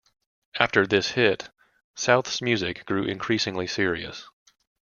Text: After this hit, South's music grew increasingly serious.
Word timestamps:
After 0.59 0.87
this 0.87 1.11
hit, 1.11 1.51
South's 1.93 2.41
music 2.41 2.87
grew 2.87 3.03
increasingly 3.03 3.67
serious. 3.67 4.27